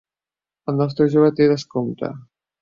El 0.73 0.79
nostre 0.79 1.07
jove 1.17 1.29
té 1.41 1.47
descompte. 1.53 2.11